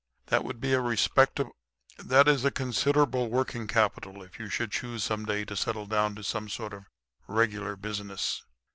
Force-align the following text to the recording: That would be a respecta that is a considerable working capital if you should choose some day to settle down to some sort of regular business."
That 0.29 0.43
would 0.43 0.59
be 0.59 0.73
a 0.73 0.79
respecta 0.79 1.51
that 1.99 2.27
is 2.27 2.43
a 2.43 2.49
considerable 2.49 3.29
working 3.29 3.67
capital 3.67 4.23
if 4.23 4.39
you 4.39 4.49
should 4.49 4.71
choose 4.71 5.03
some 5.03 5.27
day 5.27 5.45
to 5.45 5.55
settle 5.55 5.85
down 5.85 6.15
to 6.15 6.23
some 6.23 6.49
sort 6.49 6.73
of 6.73 6.85
regular 7.27 7.75
business." 7.75 8.41